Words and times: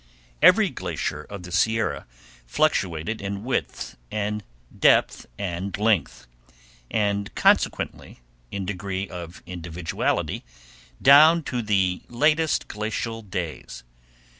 Every 0.41 0.71
glacier 0.71 1.21
of 1.21 1.43
the 1.43 1.51
Sierra 1.51 2.07
fluctuated 2.47 3.21
in 3.21 3.43
width 3.43 3.97
and 4.09 4.43
depth 4.75 5.27
and 5.37 5.77
length, 5.77 6.25
and 6.89 7.31
consequently 7.35 8.19
in 8.49 8.65
degree 8.65 9.07
of 9.07 9.43
individuality, 9.45 10.43
down 10.99 11.43
to 11.43 11.61
the 11.61 12.01
latest 12.09 12.67
glacial 12.67 13.21
days. 13.21 13.83